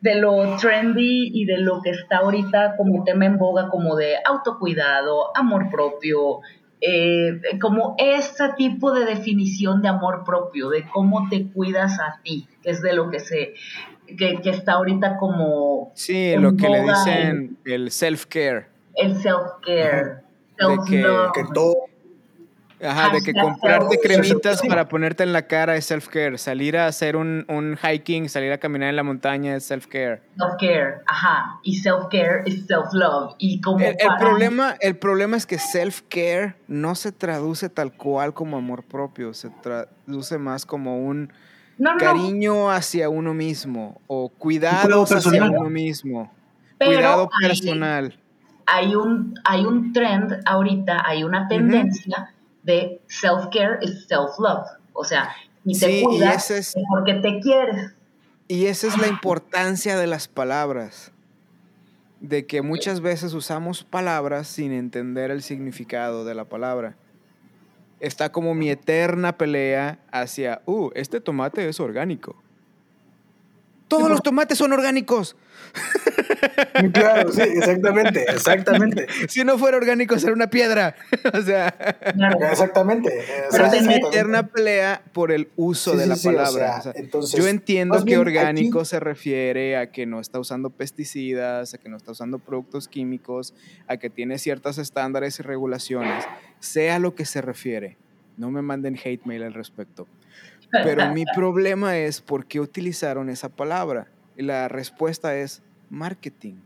[0.00, 4.16] De lo trendy y de lo que está ahorita como tema en boga, como de
[4.24, 6.40] autocuidado, amor propio,
[6.80, 12.46] eh, como ese tipo de definición de amor propio, de cómo te cuidas a ti,
[12.62, 13.54] que es de lo que se
[14.06, 18.66] que, que está ahorita como sí, en lo que le dicen el self-care.
[18.94, 20.22] el self-care,
[20.58, 21.02] De que-.
[21.34, 21.74] Que todo,
[22.84, 26.36] Ajá, de que comprarte cremitas para ponerte en la cara es self-care.
[26.36, 30.20] Salir a hacer un, un hiking, salir a caminar en la montaña es self-care.
[30.36, 33.34] Self-care, ajá, y self-care es self-love.
[33.38, 37.92] Y como El, el para- problema, el problema es que self-care no se traduce tal
[37.92, 41.32] cual como amor propio, se traduce más como un
[41.78, 46.30] no, no, cariño hacia uno mismo o cuidado hacia uno mismo.
[46.78, 48.18] Pero Cuidado personal.
[48.66, 52.34] hay un, hay un trend ahorita, hay una tendencia
[52.66, 54.66] de self-care es self-love.
[54.92, 55.30] O sea,
[55.64, 57.92] si te Sí, y cuidas es- es porque te quieres.
[58.48, 61.12] Y esa es la importancia de las palabras.
[62.20, 66.96] De que muchas veces usamos palabras sin entender el significado de la palabra.
[68.00, 72.36] Está como mi eterna pelea hacia, uh, este tomate es orgánico.
[73.88, 75.36] Todos los tomates son orgánicos.
[76.92, 79.06] Claro, sí, exactamente, exactamente.
[79.28, 80.96] Si no fuera orgánico, sería una piedra.
[81.34, 81.68] o sea.
[82.50, 83.12] Exactamente.
[83.50, 86.50] Pero es una eterna pelea por el uso Sí, de sí, la o palabra.
[86.52, 90.38] sea, O sea, entonces, yo entiendo que orgánico aquí- se refiere a que no está
[90.40, 93.54] usando pesticidas, a que no está usando productos químicos,
[93.86, 96.24] a que tiene ciertos estándares y regulaciones.
[96.60, 97.96] Sea lo que se refiere.
[98.36, 100.06] No me manden hate mail al respecto.
[100.70, 104.08] Pero mi problema es por qué utilizaron esa palabra.
[104.36, 106.56] Y la respuesta es marketing.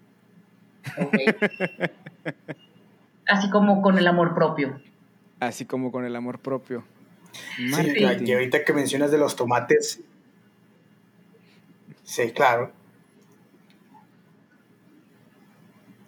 [0.99, 1.15] Ok.
[3.27, 4.81] Así como con el amor propio.
[5.39, 6.85] Así como con el amor propio.
[7.57, 8.27] Sí, Marketing.
[8.27, 10.01] y ahorita que mencionas de los tomates.
[12.03, 12.73] Sí, claro.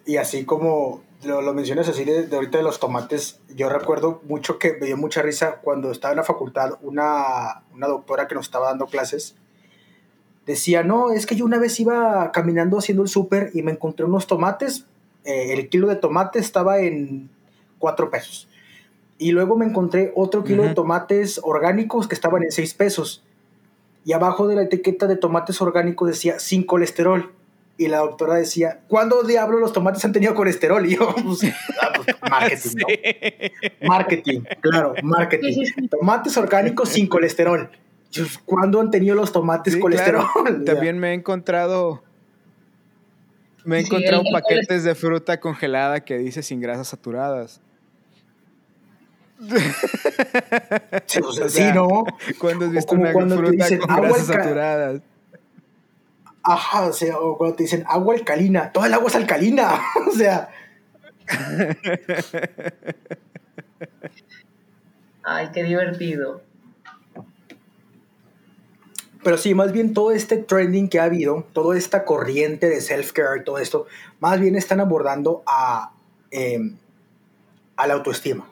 [0.05, 4.21] Y así como lo, lo mencionas así de, de ahorita de los tomates, yo recuerdo
[4.29, 8.35] mucho que me dio mucha risa cuando estaba en la facultad una, una doctora que
[8.35, 9.37] nos estaba dando clases.
[10.47, 14.05] Decía, no, es que yo una vez iba caminando haciendo el súper y me encontré
[14.05, 14.87] unos tomates.
[15.25, 17.31] eh, el kilo de tomate estaba en
[17.79, 18.49] cuatro pesos.
[19.19, 23.23] Y luego me encontré otro kilo de tomates orgánicos que estaban en 6 pesos.
[24.05, 27.33] Y abajo de la etiqueta de tomates orgánicos decía sin colesterol.
[27.79, 30.85] Y la doctora decía, ¿cuándo diablos los tomates han tenido colesterol?
[30.87, 31.41] Y yo, pues,
[31.81, 32.77] ah, pues, marketing,
[33.81, 33.89] ¿no?
[33.89, 35.89] Marketing, claro, marketing.
[35.91, 37.71] Tomates orgánicos sin colesterol.
[38.45, 40.27] ¿Cuándo han tenido los tomates Sí, colesterol?
[40.45, 40.65] claro.
[40.65, 42.03] También me he encontrado.
[43.65, 47.61] Me he Sí, encontrado paquetes de fruta congelada que dice sin grasas saturadas.
[51.07, 52.05] Sí, o sea, O sí, sea, ¿no?
[52.39, 55.01] ¿Cuándo has visto una fruta dicen, con grasas saturadas?
[56.45, 59.81] Ajá, o sea, o cuando te dicen agua alcalina, toda el agua es alcalina.
[60.09, 60.51] o sea,
[65.25, 66.43] Ay, qué divertido.
[69.23, 73.45] Pero sí, más bien todo este trending que ha habido, toda esta corriente de self-care,
[73.45, 73.87] todo esto,
[74.19, 75.93] más bien están abordando a,
[76.33, 76.73] eh,
[77.77, 78.49] a la autoestima.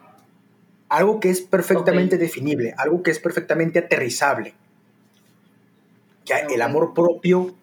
[0.89, 4.55] Algo que es perfectamente definible, algo que es perfectamente aterrizable.
[6.25, 6.69] Que el Ok.
[6.69, 7.57] amor propio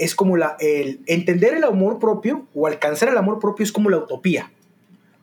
[0.00, 0.56] es como la...
[0.58, 4.50] El, entender el amor propio o alcanzar el amor propio es como la utopía.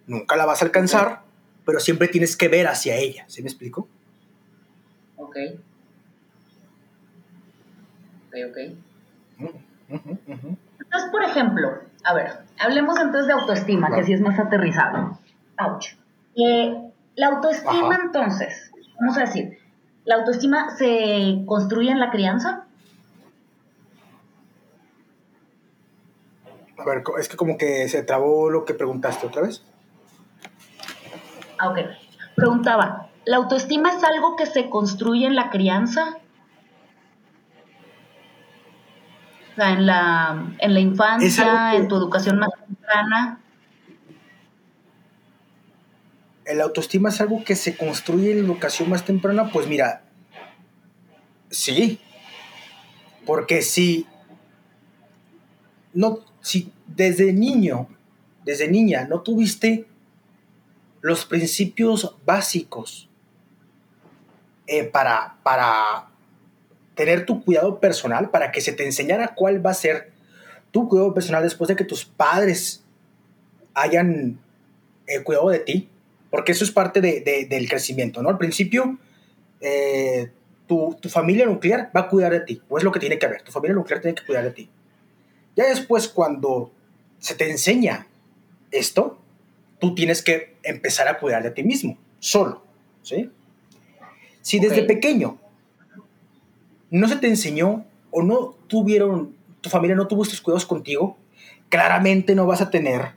[0.06, 1.22] Nunca la vas a alcanzar,
[1.66, 3.26] pero siempre tienes que ver hacia ella.
[3.28, 3.88] ¿Sí me explico?
[5.18, 5.36] Ok.
[8.28, 8.58] Ok, ok.
[9.90, 14.02] Entonces, por ejemplo, a ver, hablemos entonces de autoestima, Claro.
[14.02, 15.20] que sí es más aterrizado.
[15.58, 15.88] Ouch.
[16.36, 18.02] Eh, la autoestima, Ajá.
[18.06, 19.58] entonces, vamos a decir,
[20.06, 22.66] ¿la autoestima se construye en la crianza?
[26.78, 29.64] A ver, es que como que se trabó lo que preguntaste otra vez.
[31.58, 31.80] Ah, ok.
[32.36, 36.18] Preguntaba, ¿la autoestima es algo que se construye en la crianza?
[39.54, 43.40] O sea, en la, en la infancia, que- en tu educación más temprana.
[46.46, 50.04] El autoestima es algo que se construye en la educación más temprana, pues mira,
[51.50, 52.00] sí.
[53.26, 54.06] Porque si
[55.94, 57.88] no, si desde niño,
[58.46, 59.86] desde niña, no tuviste
[61.02, 63.10] los principios básicos
[64.68, 66.08] eh, para, para
[66.96, 70.12] tener tu cuidado personal, para que se te enseñara cuál va a ser
[70.72, 72.84] tu cuidado personal después de que tus padres
[73.74, 74.40] hayan
[75.06, 75.90] eh, cuidado de ti,
[76.30, 78.30] porque eso es parte de- de- del crecimiento, ¿no?
[78.30, 78.98] Al principio,
[79.62, 80.30] eh,
[80.68, 83.26] tu, tu familia nuclear va a cuidar de ti, o es lo que tiene que
[83.26, 84.70] haber, tu familia nuclear tiene que cuidar de ti.
[85.58, 86.72] Ya después, cuando
[87.18, 88.06] se te enseña
[88.72, 89.18] esto,
[89.80, 92.62] tú tienes que empezar a cuidar de ti mismo, solo,
[93.02, 93.32] ¿sí?
[94.42, 95.40] Si desde pequeño
[96.92, 101.18] no se te enseñó o no tuvieron, tu familia no tuvo estos cuidados contigo,
[101.70, 103.14] claramente no vas a tener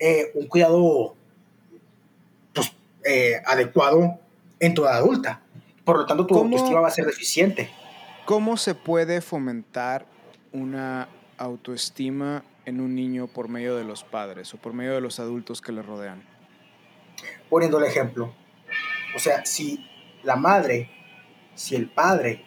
[0.00, 1.14] eh, un cuidado
[2.52, 2.72] pues,
[3.04, 4.18] eh, adecuado
[4.58, 5.40] en tu edad adulta.
[5.84, 6.56] Por lo tanto, tu ¿Cómo?
[6.56, 7.70] autoestima va a ser deficiente.
[8.26, 10.06] ¿Cómo se puede fomentar
[10.52, 15.18] una autoestima en un niño por medio de los padres o por medio de los
[15.20, 16.22] adultos que le rodean?
[17.50, 18.34] Poniendo el ejemplo.
[19.14, 19.84] O sea, si
[20.22, 20.90] la madre,
[21.54, 22.44] si el padre,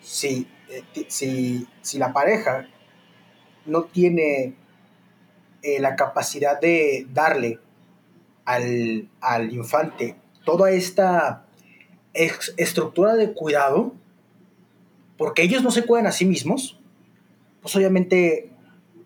[0.00, 2.68] si, eh, si, si la pareja
[3.66, 4.54] no tiene
[5.62, 7.58] eh, la capacidad de darle
[8.44, 11.44] al, al infante toda esta
[12.14, 13.92] estructura de cuidado,
[15.18, 16.78] porque ellos no se cuidan a sí mismos,
[17.66, 18.50] pues obviamente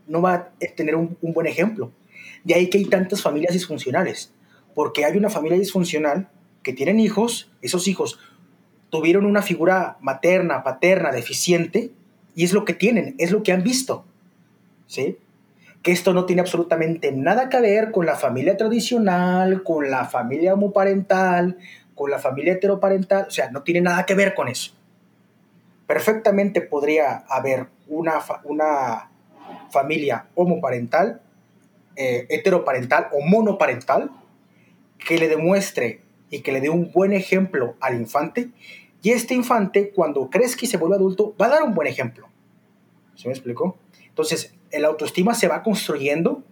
[0.06, 1.90] no va a tener un, un buen ejemplo.
[2.44, 4.32] De ahí que hay tantas familias disfuncionales,
[4.74, 6.28] porque hay una familia disfuncional
[6.62, 8.18] que tienen hijos, esos hijos
[8.90, 11.90] tuvieron una figura materna, paterna, deficiente,
[12.34, 14.04] y es lo que tienen, es lo que han visto.
[14.86, 15.16] ¿Sí?
[15.82, 20.54] Que esto no tiene absolutamente nada que ver con la familia tradicional, con la familia
[20.54, 21.56] homoparental,
[21.94, 24.72] con la familia heteroparental, o sea, no tiene nada que ver con eso.
[25.86, 29.11] Perfectamente podría haber una, una
[29.70, 31.20] familia homoparental,
[31.96, 34.11] eh, heteroparental o monoparental
[34.98, 36.00] que le demuestre
[36.31, 38.50] y que le dé un buen ejemplo al infante.
[39.03, 42.29] Y este infante, cuando crezca y se vuelve adulto, va a dar un buen ejemplo.
[43.16, 43.76] ¿Se me explicó?
[44.07, 46.42] Entonces, ¿el autoestima se va construyendo?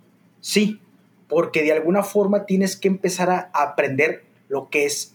[0.40, 0.81] Sí,
[1.29, 5.14] porque de alguna forma tienes que empezar a aprender lo que es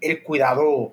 [0.00, 0.92] el cuidado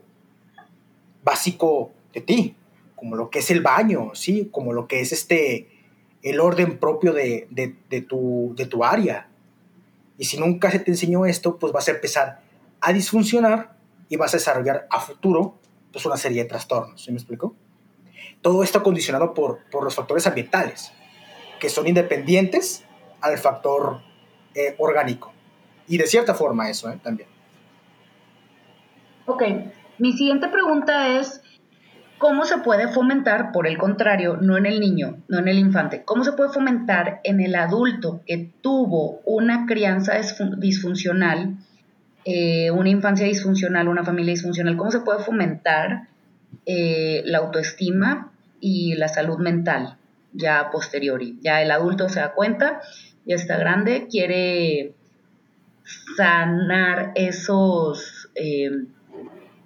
[1.24, 2.56] básico de ti,
[3.00, 4.50] como lo que es el baño, ¿sí?
[4.52, 5.70] Como lo que es este,
[6.22, 7.48] el orden propio de,
[8.08, 9.30] tu, de tu área.
[10.18, 12.42] Y si nunca se te enseñó esto, pues vas a empezar
[12.82, 13.78] a disfuncionar
[14.10, 15.58] y vas a desarrollar a futuro
[15.94, 17.02] pues una serie de trastornos.
[17.02, 17.56] ¿Sí me explico?
[18.42, 20.92] Todo esto condicionado por, por los factores ambientales,
[21.62, 22.84] que son independientes
[23.22, 24.02] al factor
[24.56, 25.32] eh, orgánico.
[25.88, 27.00] Y de cierta forma eso ¿eh?
[27.02, 27.30] también.
[29.26, 29.44] Ok,
[30.00, 31.39] mi siguiente pregunta es,
[32.20, 36.04] ¿cómo se puede fomentar, por el contrario, no en el niño, no en el infante,
[36.06, 40.14] cómo se puede fomentar en el adulto que tuvo una crianza
[40.58, 41.58] disfuncional
[42.26, 46.10] eh, una infancia disfuncional, una familia disfuncional, cómo se puede fomentar
[46.66, 49.98] eh, la autoestima y la salud mental
[50.34, 51.40] ya a posteriori.
[51.42, 52.82] Ya el adulto se da cuenta,
[53.26, 54.94] ya está grande, quiere
[56.18, 58.70] sanar esos eh,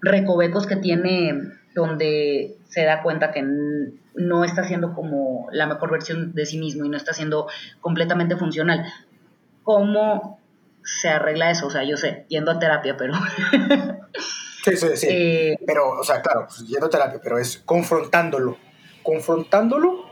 [0.02, 1.42] recovecos que tiene
[1.76, 6.86] donde se da cuenta que no está siendo como la mejor versión de sí mismo
[6.86, 7.48] y no está siendo
[7.82, 8.86] completamente funcional.
[9.64, 10.40] ¿Cómo
[10.84, 11.68] se arregla eso.
[11.68, 13.14] O sea, yo sé, yendo a terapia, pero...
[14.64, 15.08] sí, sí, sí.
[15.10, 18.58] Eh, pero, o sea, claro, pues, yendo a terapia, pero es confrontándolo.
[19.02, 20.06] Confrontándolo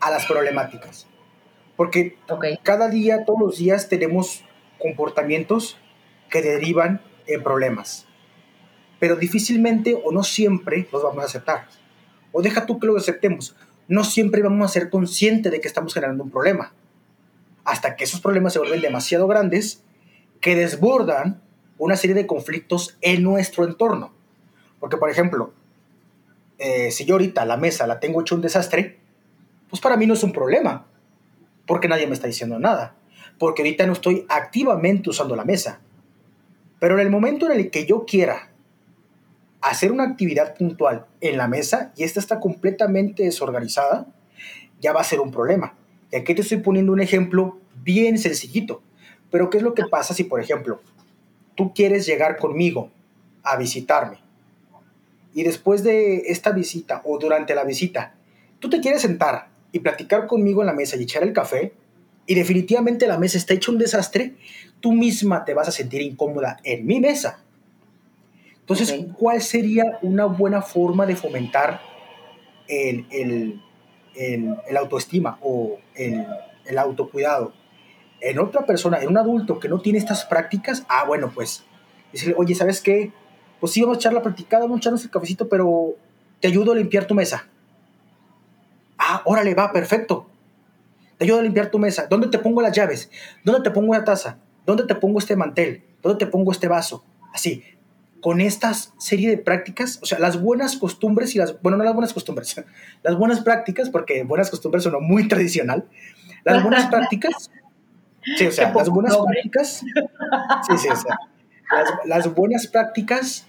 [0.00, 1.06] a las problemáticas.
[1.76, 2.18] Porque
[2.62, 4.44] cada día, todos los días, tenemos
[4.78, 5.78] comportamientos
[6.30, 8.06] que derivan en problemas.
[8.98, 11.68] Pero difícilmente o no siempre los vamos a aceptar.
[12.32, 13.56] O deja tú que lo aceptemos.
[13.88, 16.72] No siempre vamos a ser conscientes de que estamos generando un problema
[17.66, 19.82] hasta que esos problemas se vuelven demasiado grandes
[20.40, 21.42] que desbordan
[21.78, 24.12] una serie de conflictos en nuestro entorno.
[24.78, 25.52] Porque, por ejemplo,
[26.58, 28.98] eh, si yo ahorita la mesa la tengo hecho un desastre,
[29.68, 30.86] pues para mí no es un problema,
[31.66, 32.94] porque nadie me está diciendo nada,
[33.36, 35.80] porque ahorita no estoy activamente usando la mesa.
[36.78, 38.52] Pero en el momento en el que yo quiera
[39.60, 44.06] hacer una actividad puntual en la mesa y esta está completamente desorganizada,
[44.80, 45.74] ya va a ser un problema.
[46.12, 48.82] Y aquí te estoy poniendo un ejemplo bien sencillito.
[49.30, 50.80] Pero ¿qué es lo que pasa si, por ejemplo,
[51.56, 52.90] tú quieres llegar conmigo
[53.42, 54.18] a visitarme
[55.36, 58.14] y después de esta visita o durante la visita,
[58.58, 61.74] tú te quieres sentar y platicar conmigo en la mesa y echar el café
[62.26, 64.34] y definitivamente la mesa está hecha un desastre,
[64.80, 67.44] tú misma te vas a sentir incómoda en mi mesa.
[68.68, 71.80] Entonces, ¿cuál sería una buena forma de fomentar
[72.66, 73.62] el, el,
[74.16, 76.26] el, autoestima o el,
[76.64, 77.52] el, autocuidado
[78.20, 81.64] en otra persona, en un adulto que no tiene estas prácticas, ah, bueno, pues
[82.10, 83.12] decirle, oye, ¿sabes qué?
[83.60, 85.94] Pues sí, vamos a echar la practicada, vamos a echarnos el cafecito, pero
[86.40, 87.46] te ayudo a limpiar tu mesa.
[88.98, 90.26] Ah, órale, va, perfecto.
[91.18, 92.08] Te ayudo a limpiar tu mesa.
[92.10, 93.10] ¿Dónde te pongo las llaves?
[93.44, 94.38] ¿Dónde te pongo la taza?
[94.64, 95.84] ¿Dónde te pongo este mantel?
[96.02, 97.04] ¿Dónde te pongo este vaso?
[97.32, 97.62] Así,
[98.26, 101.94] con esta serie de prácticas, o sea, las buenas costumbres y las, bueno, no las
[101.94, 102.60] buenas costumbres,
[103.04, 105.84] las buenas prácticas, porque buenas costumbres son muy tradicional,
[106.42, 107.52] las buenas prácticas,
[108.36, 111.16] sí, o sea, las buenas prácticas, sí, sí, o sea,
[112.04, 113.46] las, buenas prácticas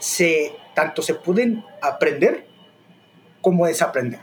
[0.00, 2.48] se, tanto se pueden aprender
[3.40, 4.22] como desaprender.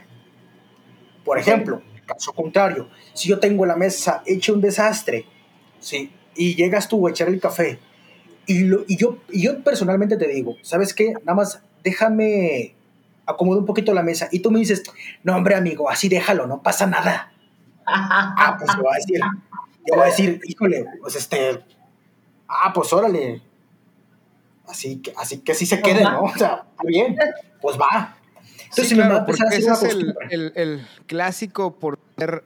[1.24, 5.24] Por ejemplo, caso contrario, si yo tengo la mesa hecha un desastre,
[5.78, 7.80] sí, y llegas tú a echar el café
[8.46, 11.12] y, y, yo, y yo personalmente te digo, ¿sabes qué?
[11.24, 12.74] Nada más déjame
[13.26, 14.28] acomodar un poquito la mesa.
[14.30, 14.82] Y tú me dices,
[15.22, 17.32] no, hombre, amigo, así déjalo, no pasa nada.
[17.86, 19.20] ah, pues yo voy a decir,
[19.86, 21.62] yo voy a decir, híjole, pues este,
[22.48, 23.42] ah, pues órale.
[24.66, 26.22] Así que, así que así se quede, ¿no?
[26.22, 27.16] O sea, está bien,
[27.60, 28.16] pues va.
[28.60, 32.42] Entonces, sí, claro, porque ese es el, el, el, clásico por ser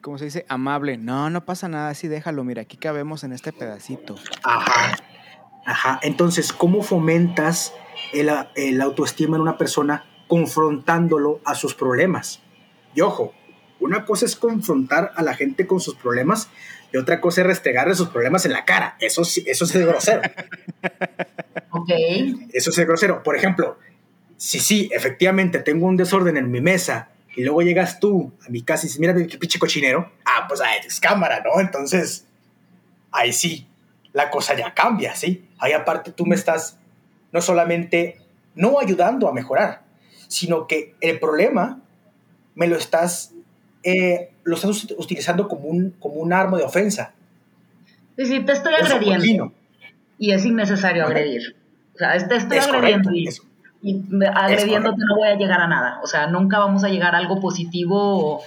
[0.00, 0.46] ¿cómo se dice?
[0.48, 0.96] Amable.
[0.96, 4.16] No, no pasa nada, así déjalo, mira, aquí cabemos en este pedacito.
[4.42, 4.98] Ajá,
[5.66, 6.00] ajá.
[6.02, 7.72] Entonces, ¿cómo fomentas
[8.12, 12.40] el, autoestima en una persona confrontándolo a sus problemas?
[12.94, 13.34] Y ojo,
[13.80, 16.48] una cosa es confrontar a la gente con sus problemas
[16.92, 18.96] y otra cosa es restregarle sus problemas en la cara.
[19.00, 20.22] Eso, eso es grosero.
[21.70, 21.90] ok.
[22.52, 23.22] Eso es grosero.
[23.22, 23.78] Por ejemplo,
[24.36, 28.62] sí, sí, efectivamente tengo un desorden en mi mesa y luego llegas tú a mi
[28.62, 31.60] casa y dices, mira qué pinche cochinero, ah, pues ahí es cámara, ¿no?
[31.60, 32.26] Entonces,
[33.12, 33.68] ahí sí,
[34.12, 35.46] la cosa ya cambia, ¿sí?
[35.60, 36.80] Ahí aparte tú me estás
[37.30, 38.18] no solamente
[38.56, 39.82] no ayudando a mejorar,
[40.26, 41.80] sino que el problema
[42.56, 43.32] me lo estás,
[43.84, 47.14] eh, lo estás utilizando como un, como un arma de ofensa.
[48.16, 49.52] Sí, sí, te estoy agrediendo.
[50.18, 51.54] Y es innecesario agredir.
[51.94, 53.28] O sea, te estoy agrediendo y,
[54.34, 56.00] agrediéndote no voy a llegar a nada.
[56.02, 58.42] O sea, nunca vamos a llegar a algo positivo.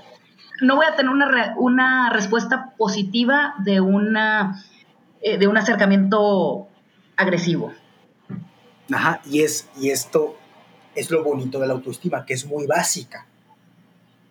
[0.61, 4.63] no voy a tener una, una respuesta positiva de, una,
[5.21, 6.67] eh, de un acercamiento
[7.15, 7.73] agresivo.
[8.91, 10.35] Ajá, y, es, y esto
[10.95, 13.25] es lo bonito de la autoestima, que es muy básica.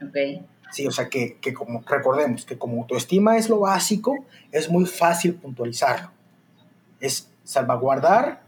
[0.03, 0.45] Ok.
[0.71, 5.35] Sí, o sea, que, como recordemos que como autoestima es lo básico, es muy fácil
[5.35, 6.11] puntualizarlo.
[7.01, 8.43] Es salvaguardar,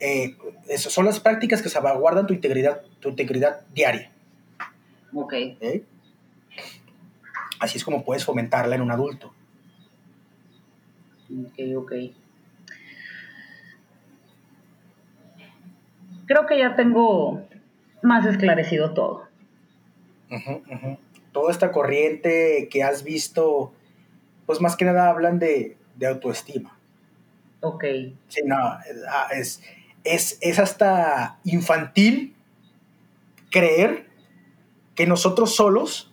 [0.00, 0.36] eh,
[0.68, 4.10] esas son las prácticas que salvaguardan tu integridad, tu integridad diaria.
[5.14, 5.34] Ok.
[7.58, 9.32] Así es como puedes fomentarla en un adulto.
[11.30, 11.92] Ok, ok.
[16.26, 17.42] creo que ya tengo
[18.02, 19.26] más esclarecido todo.
[21.32, 23.72] Toda esta corriente que has visto,
[24.44, 25.76] pues más que nada hablan de,
[26.06, 26.76] autoestima.
[27.60, 27.84] Ok.
[28.28, 29.62] Sí, no, ah, es,
[30.14, 32.34] es, es hasta infantil
[33.50, 34.06] creer
[34.94, 36.12] que nosotros solos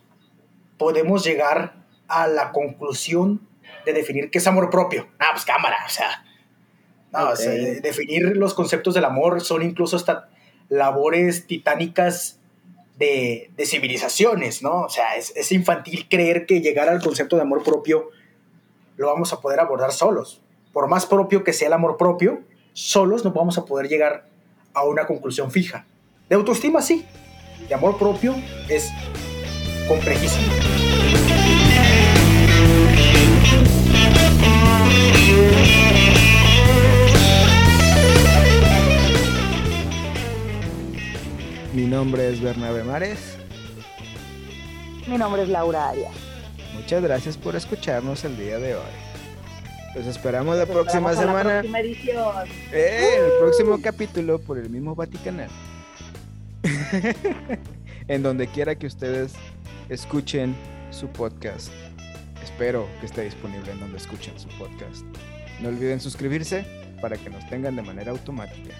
[0.78, 1.74] podemos llegar
[2.08, 3.46] a la conclusión
[3.84, 5.08] de definir qué es amor propio.
[5.18, 6.24] Ah, pues cámara, o sea,
[7.12, 7.34] no,
[7.80, 10.28] definir los conceptos del amor son incluso hasta
[10.68, 12.40] labores titánicas
[12.98, 14.82] de, civilizaciones, ¿no?
[14.82, 18.10] O sea, es, infantil creer que llegar al concepto de amor propio
[18.96, 20.40] lo vamos a poder abordar solos.
[20.72, 22.42] Por más propio que sea el amor propio,
[22.74, 24.26] solos no vamos a poder llegar
[24.74, 25.86] a una conclusión fija.
[26.28, 27.06] De autoestima sí,
[27.68, 28.34] de amor propio
[28.68, 28.90] es
[29.88, 30.52] complejísimo.
[41.72, 43.36] Mi nombre es Bernabé Mares.
[45.06, 46.14] Mi nombre es Laura Arias.
[46.72, 49.03] Muchas gracias por escucharnos el día de hoy.
[49.94, 51.44] Los esperamos la próxima semana.
[51.44, 52.48] La próxima edición.
[52.72, 55.48] Eh, el próximo capítulo por el mismo Vaticanal.
[58.08, 59.34] en donde quiera que ustedes
[59.88, 60.54] escuchen
[60.90, 61.70] su podcast.
[62.42, 65.04] Espero que esté disponible en donde escuchen su podcast.
[65.60, 66.66] No olviden suscribirse
[67.00, 68.74] para que nos tengan de manera automática.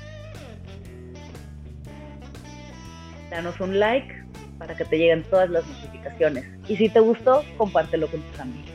[3.34, 4.14] danos un like
[4.58, 6.44] para que te lleguen todas las notificaciones.
[6.68, 8.73] Y si te gustó, compártelo con tus amigos.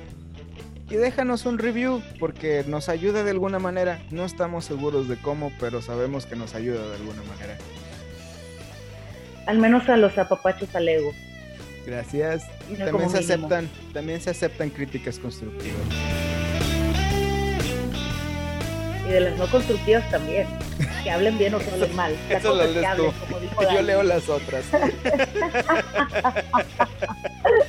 [0.90, 4.00] Y déjanos un review porque nos ayuda de alguna manera.
[4.10, 7.58] No estamos seguros de cómo, pero sabemos que nos ayuda de alguna manera.
[9.46, 11.12] Al menos a los apapachos al ego.
[11.86, 12.44] Gracias.
[12.78, 15.80] también se aceptan, también se aceptan críticas constructivas.
[19.08, 20.48] Y de las no constructivas también
[21.04, 22.16] que hablen bien o que hablen mal.
[22.30, 23.14] Eso lo lees tú.
[23.74, 24.66] Yo leo las otras.